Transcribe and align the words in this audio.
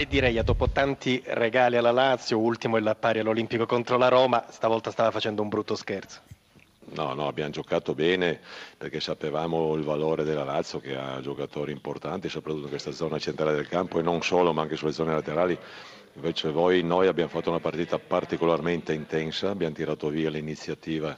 E 0.00 0.06
direi, 0.06 0.42
dopo 0.42 0.70
tanti 0.70 1.22
regali 1.26 1.76
alla 1.76 1.90
Lazio, 1.90 2.38
ultimo 2.38 2.78
il 2.78 2.96
pari 2.98 3.18
all'Olimpico 3.18 3.66
contro 3.66 3.98
la 3.98 4.08
Roma, 4.08 4.46
stavolta 4.48 4.90
stava 4.90 5.10
facendo 5.10 5.42
un 5.42 5.50
brutto 5.50 5.74
scherzo. 5.74 6.20
No, 6.94 7.12
no, 7.12 7.28
abbiamo 7.28 7.50
giocato 7.50 7.94
bene 7.94 8.40
perché 8.78 8.98
sapevamo 8.98 9.74
il 9.74 9.82
valore 9.82 10.24
della 10.24 10.42
Lazio 10.42 10.80
che 10.80 10.96
ha 10.96 11.20
giocatori 11.20 11.70
importanti, 11.72 12.30
soprattutto 12.30 12.64
in 12.64 12.70
questa 12.70 12.92
zona 12.92 13.18
centrale 13.18 13.52
del 13.52 13.68
campo 13.68 13.98
e 13.98 14.02
non 14.02 14.22
solo, 14.22 14.54
ma 14.54 14.62
anche 14.62 14.76
sulle 14.76 14.92
zone 14.92 15.12
laterali. 15.12 15.58
Invece 16.14 16.50
voi, 16.50 16.82
noi 16.82 17.06
abbiamo 17.06 17.28
fatto 17.28 17.50
una 17.50 17.60
partita 17.60 17.98
particolarmente 17.98 18.94
intensa, 18.94 19.50
abbiamo 19.50 19.74
tirato 19.74 20.08
via 20.08 20.30
l'iniziativa 20.30 21.14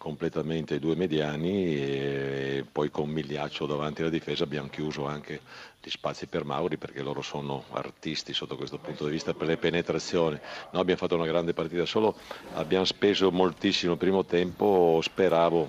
completamente 0.00 0.76
i 0.76 0.78
due 0.78 0.96
mediani 0.96 1.76
e 1.76 2.64
poi 2.72 2.90
con 2.90 3.10
Migliaccio 3.10 3.66
davanti 3.66 4.00
alla 4.00 4.10
difesa 4.10 4.44
abbiamo 4.44 4.70
chiuso 4.70 5.04
anche 5.04 5.42
gli 5.78 5.90
spazi 5.90 6.24
per 6.26 6.46
Mauri 6.46 6.78
perché 6.78 7.02
loro 7.02 7.20
sono 7.20 7.64
artisti 7.72 8.32
sotto 8.32 8.56
questo 8.56 8.78
punto 8.78 9.04
di 9.04 9.10
vista 9.10 9.34
per 9.34 9.46
le 9.46 9.58
penetrazioni. 9.58 10.38
Noi 10.70 10.80
abbiamo 10.80 10.98
fatto 10.98 11.16
una 11.16 11.26
grande 11.26 11.52
partita, 11.52 11.84
solo 11.84 12.16
abbiamo 12.54 12.86
speso 12.86 13.30
moltissimo 13.30 13.92
il 13.92 13.98
primo 13.98 14.24
tempo, 14.24 15.00
speravo 15.02 15.68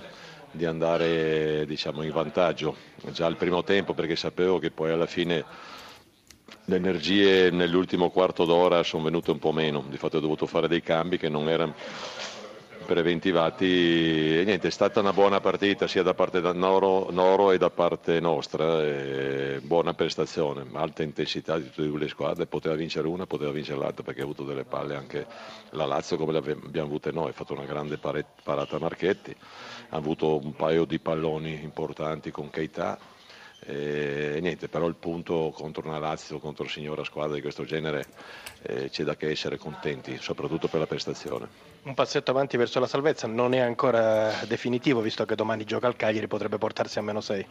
di 0.52 0.63
andare 0.63 1.66
diciamo, 1.66 2.02
in 2.02 2.12
vantaggio 2.12 2.77
già 3.12 3.26
al 3.26 3.36
primo 3.36 3.66
tempo 3.66 3.94
perché 3.94 4.16
sapevo 4.16 4.60
che 4.60 4.72
poi 4.72 4.91
alla 4.91 5.08
fine 5.08 5.44
le 6.63 6.76
energie 6.77 7.50
nell'ultimo 7.52 8.10
quarto 8.12 8.46
d'ora 8.46 8.82
sono 8.84 9.04
venute 9.04 9.32
un 9.32 9.40
po' 9.40 9.52
meno, 9.52 9.84
di 9.90 9.98
fatto 9.98 10.18
ho 10.18 10.22
dovuto 10.22 10.46
fare 10.46 10.70
dei 10.70 10.82
cambi 10.82 11.18
che 11.18 11.27
non 11.27 11.50
erano 11.50 11.76
preventivati 12.91 14.40
e 14.40 14.44
niente, 14.44 14.68
è 14.68 14.72
stata 14.72 14.99
una 14.99 15.13
buona 15.13 15.40
partita 15.40 15.88
sia 15.88 16.04
da 16.04 16.13
parte 16.13 16.41
da 16.41 16.52
Noro, 16.52 17.09
Noro 17.09 17.52
e 17.52 17.58
da 17.58 17.70
parte 17.70 18.20
nostra, 18.20 18.84
buona 19.62 19.94
prestazione, 19.94 20.66
alta 20.73 21.02
intensità 21.02 21.58
di 21.58 21.70
tutte 21.70 21.84
e 21.84 21.88
due 21.88 21.99
le 21.99 22.09
squadre, 22.09 22.48
poteva 22.48 22.76
vincere 22.76 23.08
una, 23.08 23.26
poteva 23.26 23.52
vincere 23.52 23.80
l'altra 23.80 24.04
perché 24.04 24.20
ha 24.20 24.23
avuto 24.26 24.44
delle 24.44 24.66
palle 24.66 24.96
anche 24.96 25.26
la 25.70 25.85
Lazio 25.85 26.18
come 26.18 26.34
le 26.34 26.40
abbiamo 26.40 26.88
avute 26.88 27.12
noi, 27.12 27.29
ha 27.29 27.34
fatto 27.34 27.54
una 27.54 27.63
grande 27.63 27.98
parata 27.98 28.77
Marchetti, 28.77 29.34
ha 29.90 29.96
avuto 29.96 30.41
un 30.44 30.54
paio 30.54 30.84
di 30.84 30.99
palloni 30.99 31.62
importanti 31.63 32.29
con 32.29 32.49
Keita 32.49 32.99
e 33.63 34.40
niente, 34.41 34.67
però 34.67 34.87
il 34.87 34.95
punto 34.95 35.51
contro 35.54 35.87
una 35.87 35.99
Lazio, 35.99 36.40
contro 36.40 36.67
signora 36.67 37.04
squadra 37.04 37.35
di 37.35 37.41
questo 37.41 37.63
genere 37.63 38.05
eh, 38.63 38.90
c'è 38.90 39.04
da 39.04 39.15
che 39.15 39.29
essere 39.29 39.57
contenti, 39.57 40.17
soprattutto 40.20 40.67
per 40.67 40.79
la 40.79 40.87
prestazione. 40.87 41.48
Un 41.84 41.93
passetto 41.93 42.32
avanti 42.32 42.57
verso 42.57 42.79
la 42.79 42.87
salvezza 42.87 43.27
non 43.27 43.54
è 43.54 43.59
ancora 43.59 44.32
definitivo, 44.48 45.01
visto 45.01 45.26
che 45.26 45.35
domani 45.35 45.63
gioca 45.63 45.87
il 45.87 45.95
Cagliari, 45.95 46.27
potrebbe 46.27 46.57
portarsi 46.57 46.98
a 46.99 47.01
meno 47.01 47.21
6. 47.21 47.45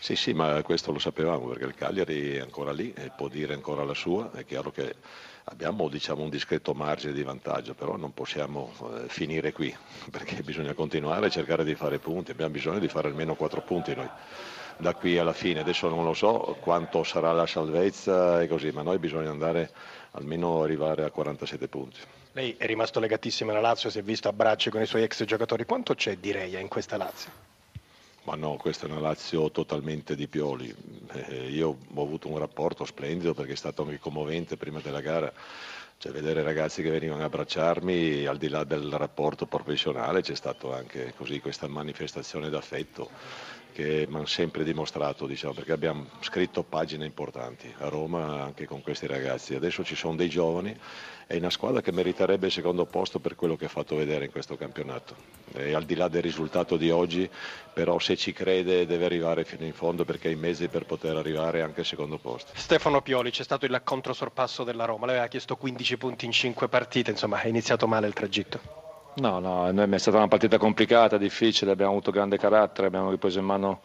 Sì, 0.00 0.14
sì, 0.14 0.32
ma 0.32 0.62
questo 0.62 0.92
lo 0.92 1.00
sapevamo 1.00 1.48
perché 1.48 1.64
il 1.64 1.74
Cagliari 1.74 2.36
è 2.36 2.40
ancora 2.40 2.72
lì 2.72 2.92
e 2.94 3.10
può 3.14 3.26
dire 3.28 3.54
ancora 3.54 3.84
la 3.84 3.94
sua. 3.94 4.30
È 4.32 4.44
chiaro 4.44 4.70
che 4.70 4.94
abbiamo 5.44 5.88
diciamo, 5.88 6.22
un 6.22 6.30
discreto 6.30 6.72
margine 6.72 7.12
di 7.12 7.22
vantaggio, 7.24 7.74
però 7.74 7.96
non 7.96 8.14
possiamo 8.14 8.72
eh, 8.80 9.08
finire 9.08 9.52
qui 9.52 9.74
perché 10.10 10.42
bisogna 10.42 10.72
continuare 10.72 11.26
a 11.26 11.30
cercare 11.30 11.64
di 11.64 11.74
fare 11.74 11.98
punti, 11.98 12.30
abbiamo 12.30 12.52
bisogno 12.52 12.78
di 12.78 12.88
fare 12.88 13.08
almeno 13.08 13.34
4 13.34 13.60
punti 13.62 13.94
noi 13.94 14.08
da 14.76 14.94
qui 14.94 15.18
alla 15.18 15.32
fine. 15.32 15.60
Adesso 15.60 15.88
non 15.88 16.04
lo 16.04 16.14
so 16.14 16.56
quanto 16.60 17.02
sarà 17.02 17.32
la 17.32 17.46
salvezza 17.46 18.40
e 18.40 18.46
così, 18.46 18.70
ma 18.70 18.82
noi 18.82 18.98
bisogna 18.98 19.30
andare 19.30 19.70
almeno 20.12 20.62
arrivare 20.62 21.04
a 21.04 21.10
47 21.10 21.66
punti. 21.66 21.98
Lei 22.32 22.54
è 22.56 22.66
rimasto 22.66 23.00
legatissimo 23.00 23.50
alla 23.50 23.60
Lazio, 23.60 23.90
si 23.90 23.98
è 23.98 24.02
visto 24.02 24.28
a 24.28 24.32
braccio 24.32 24.70
con 24.70 24.80
i 24.80 24.86
suoi 24.86 25.02
ex 25.02 25.24
giocatori. 25.24 25.64
Quanto 25.64 25.94
c'è 25.94 26.16
di 26.18 26.30
Reia 26.30 26.60
in 26.60 26.68
questa 26.68 26.96
Lazio? 26.96 27.47
Ma 28.28 28.34
no, 28.34 28.56
questa 28.56 28.86
è 28.86 28.90
una 28.90 29.00
Lazio 29.00 29.50
totalmente 29.50 30.14
di 30.14 30.28
Pioli. 30.28 30.74
Eh, 31.12 31.48
io 31.48 31.78
ho 31.94 32.02
avuto 32.02 32.28
un 32.28 32.36
rapporto 32.36 32.84
splendido 32.84 33.32
perché 33.32 33.52
è 33.52 33.56
stato 33.56 33.84
anche 33.84 33.98
commovente 33.98 34.58
prima 34.58 34.80
della 34.80 35.00
gara. 35.00 35.32
Cioè, 35.96 36.12
vedere 36.12 36.42
ragazzi 36.42 36.82
che 36.82 36.90
venivano 36.90 37.22
a 37.22 37.24
abbracciarmi, 37.24 38.26
al 38.26 38.36
di 38.36 38.48
là 38.48 38.64
del 38.64 38.92
rapporto 38.92 39.46
professionale, 39.46 40.20
c'è 40.20 40.34
stata 40.34 40.76
anche 40.76 41.14
così, 41.16 41.40
questa 41.40 41.68
manifestazione 41.68 42.50
d'affetto 42.50 43.08
che 43.72 44.06
mi 44.08 44.16
hanno 44.16 44.26
sempre 44.26 44.64
dimostrato, 44.64 45.26
diciamo, 45.26 45.54
perché 45.54 45.70
abbiamo 45.70 46.06
scritto 46.20 46.64
pagine 46.64 47.06
importanti 47.06 47.72
a 47.78 47.88
Roma 47.88 48.42
anche 48.42 48.66
con 48.66 48.82
questi 48.82 49.06
ragazzi. 49.06 49.54
Adesso 49.54 49.84
ci 49.84 49.94
sono 49.94 50.16
dei 50.16 50.28
giovani, 50.28 50.76
è 51.28 51.36
una 51.36 51.48
squadra 51.48 51.80
che 51.80 51.92
meriterebbe 51.92 52.46
il 52.46 52.52
secondo 52.52 52.86
posto 52.86 53.20
per 53.20 53.36
quello 53.36 53.54
che 53.54 53.66
ha 53.66 53.68
fatto 53.68 53.94
vedere 53.94 54.24
in 54.24 54.30
questo 54.32 54.56
campionato. 54.56 55.14
E 55.52 55.74
al 55.74 55.84
di 55.84 55.94
là 55.94 56.08
del 56.08 56.22
risultato 56.22 56.76
di 56.76 56.90
oggi, 56.90 57.30
però 57.78 58.00
se 58.00 58.16
ci 58.16 58.32
crede 58.32 58.86
deve 58.86 59.04
arrivare 59.04 59.44
fino 59.44 59.64
in 59.64 59.72
fondo 59.72 60.04
perché 60.04 60.26
ha 60.26 60.30
i 60.32 60.34
mezzi 60.34 60.66
per 60.66 60.84
poter 60.84 61.14
arrivare 61.14 61.62
anche 61.62 61.78
al 61.78 61.86
secondo 61.86 62.18
posto. 62.18 62.50
Stefano 62.56 63.02
Pioli, 63.02 63.30
c'è 63.30 63.44
stato 63.44 63.66
il 63.66 63.80
controsorpasso 63.84 64.64
della 64.64 64.84
Roma, 64.84 65.06
lei 65.06 65.14
aveva 65.14 65.28
chiesto 65.30 65.54
15 65.54 65.96
punti 65.96 66.24
in 66.24 66.32
5 66.32 66.66
partite, 66.66 67.12
insomma 67.12 67.40
è 67.40 67.46
iniziato 67.46 67.86
male 67.86 68.08
il 68.08 68.14
tragitto. 68.14 68.58
No, 69.18 69.38
no, 69.38 69.68
è 69.68 69.98
stata 69.98 70.16
una 70.16 70.26
partita 70.26 70.58
complicata, 70.58 71.18
difficile, 71.18 71.70
abbiamo 71.70 71.92
avuto 71.92 72.10
grande 72.10 72.36
carattere, 72.36 72.88
abbiamo 72.88 73.10
ripreso 73.10 73.38
in 73.38 73.44
mano 73.44 73.80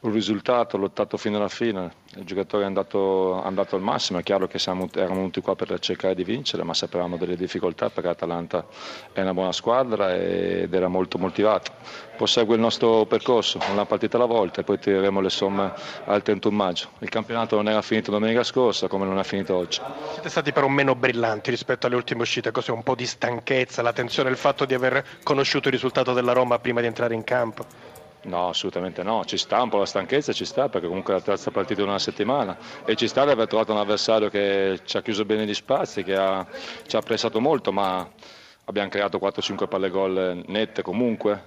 un 0.00 0.12
risultato, 0.12 0.76
lottato 0.76 1.16
fino 1.16 1.38
alla 1.38 1.48
fine, 1.48 1.90
il 2.14 2.24
giocatore 2.24 2.62
è 2.62 2.66
andato, 2.66 3.42
andato 3.42 3.74
al 3.74 3.82
massimo, 3.82 4.20
è 4.20 4.22
chiaro 4.22 4.46
che 4.46 4.60
siamo, 4.60 4.88
eravamo 4.94 5.16
venuti 5.16 5.40
qua 5.40 5.56
per 5.56 5.76
cercare 5.80 6.14
di 6.14 6.22
vincere, 6.22 6.62
ma 6.62 6.72
sapevamo 6.72 7.16
delle 7.16 7.34
difficoltà 7.34 7.90
perché 7.90 8.08
l'Atalanta 8.08 8.64
è 9.12 9.20
una 9.22 9.34
buona 9.34 9.50
squadra 9.50 10.14
ed 10.14 10.72
era 10.72 10.86
molto 10.86 11.18
motivata. 11.18 11.72
Prosegue 12.16 12.54
il 12.54 12.60
nostro 12.60 13.06
percorso, 13.06 13.58
una 13.72 13.86
partita 13.86 14.16
alla 14.18 14.26
volta 14.26 14.60
e 14.60 14.64
poi 14.64 14.78
tireremo 14.78 15.20
le 15.20 15.30
somme 15.30 15.72
al 16.04 16.22
31 16.22 16.54
maggio. 16.54 16.90
Il 17.00 17.08
campionato 17.08 17.56
non 17.56 17.68
era 17.68 17.82
finito 17.82 18.12
domenica 18.12 18.44
scorsa 18.44 18.86
come 18.86 19.04
non 19.04 19.18
è 19.18 19.24
finito 19.24 19.56
oggi. 19.56 19.80
Siete 20.12 20.28
stati 20.28 20.52
però 20.52 20.68
meno 20.68 20.94
brillanti 20.94 21.50
rispetto 21.50 21.88
alle 21.88 21.96
ultime 21.96 22.22
uscite, 22.22 22.52
cos'è 22.52 22.70
un 22.70 22.84
po' 22.84 22.94
di 22.94 23.06
stanchezza, 23.06 23.82
la 23.82 23.92
tensione, 23.92 24.30
il 24.30 24.36
fatto 24.36 24.64
di 24.64 24.74
aver 24.74 25.04
conosciuto 25.24 25.66
il 25.66 25.74
risultato 25.74 26.12
della 26.12 26.32
Roma 26.32 26.60
prima 26.60 26.80
di 26.80 26.86
entrare 26.86 27.14
in 27.14 27.24
campo? 27.24 27.96
No, 28.22 28.48
assolutamente 28.48 29.02
no, 29.02 29.24
ci 29.24 29.36
sta 29.36 29.62
un 29.62 29.68
po' 29.68 29.78
la 29.78 29.86
stanchezza, 29.86 30.32
ci 30.32 30.44
sta 30.44 30.68
perché 30.68 30.86
comunque 30.86 31.14
è 31.14 31.16
la 31.16 31.22
terza 31.22 31.50
partita 31.50 31.82
in 31.82 31.88
una 31.88 31.98
settimana 31.98 32.56
e 32.84 32.96
ci 32.96 33.06
sta 33.06 33.24
di 33.24 33.30
aver 33.30 33.46
trovato 33.46 33.72
un 33.72 33.78
avversario 33.78 34.28
che 34.28 34.80
ci 34.84 34.96
ha 34.96 35.02
chiuso 35.02 35.24
bene 35.24 35.46
gli 35.46 35.54
spazi, 35.54 36.02
che 36.02 36.16
ha, 36.16 36.44
ci 36.86 36.96
ha 36.96 37.00
pressato 37.00 37.40
molto, 37.40 37.72
ma 37.72 38.06
abbiamo 38.64 38.88
creato 38.88 39.18
4-5 39.18 39.68
palle 39.68 39.88
gol 39.88 40.42
nette 40.46 40.82
comunque, 40.82 41.44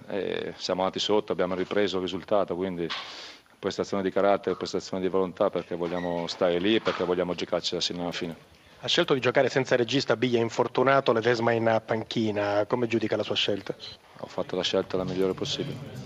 siamo 0.56 0.82
andati 0.82 1.00
sotto, 1.00 1.34
abbiamo 1.34 1.56
ripreso 1.56 1.98
il 1.98 2.04
risultato, 2.04 2.56
quindi 2.56 2.88
prestazione 3.60 4.02
di 4.02 4.10
carattere, 4.10 4.56
prestazione 4.56 5.04
di 5.04 5.10
volontà 5.10 5.52
perché 5.52 5.76
vogliamo 5.76 6.26
stare 6.26 6.58
lì, 6.58 6.80
perché 6.80 7.04
vogliamo 7.04 7.36
giocarci 7.36 7.76
da 7.76 7.82
sino 7.82 8.02
alla 8.02 8.12
fine. 8.12 8.36
Ha 8.84 8.88
scelto 8.88 9.14
di 9.14 9.20
giocare 9.20 9.50
senza 9.50 9.76
regista, 9.76 10.16
Biglia 10.16 10.40
infortunato, 10.40 11.12
Ledesma 11.14 11.52
in 11.52 11.80
panchina, 11.86 12.66
come 12.66 12.88
giudica 12.88 13.16
la 13.16 13.22
sua 13.22 13.36
scelta? 13.36 13.76
Ho 14.22 14.26
fatto 14.26 14.56
la 14.56 14.64
scelta 14.64 14.98
la 14.98 15.04
migliore 15.04 15.34
possibile. 15.34 16.00